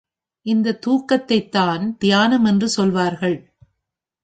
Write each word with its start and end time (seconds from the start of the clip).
இந்தத் 0.45 0.87
தூக்கத்தைத்தான் 0.87 1.97
தியானம் 1.97 2.45
என்று 2.45 2.69
சொல்வார்கள். 2.69 3.37